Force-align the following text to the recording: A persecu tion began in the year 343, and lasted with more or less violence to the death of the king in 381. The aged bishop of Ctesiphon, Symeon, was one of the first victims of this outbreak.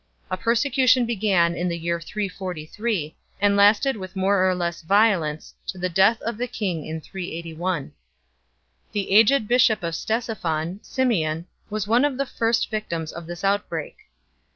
A 0.31 0.35
persecu 0.35 0.89
tion 0.89 1.05
began 1.05 1.53
in 1.53 1.67
the 1.69 1.77
year 1.77 2.01
343, 2.01 3.15
and 3.39 3.55
lasted 3.55 3.95
with 3.95 4.15
more 4.15 4.49
or 4.49 4.55
less 4.55 4.81
violence 4.81 5.53
to 5.67 5.77
the 5.77 5.89
death 5.89 6.19
of 6.23 6.39
the 6.39 6.47
king 6.47 6.87
in 6.87 6.99
381. 7.01 7.91
The 8.93 9.11
aged 9.11 9.47
bishop 9.47 9.83
of 9.83 9.93
Ctesiphon, 9.93 10.79
Symeon, 10.79 11.45
was 11.69 11.87
one 11.87 12.03
of 12.03 12.17
the 12.17 12.25
first 12.25 12.71
victims 12.71 13.11
of 13.11 13.27
this 13.27 13.43
outbreak. 13.43 13.97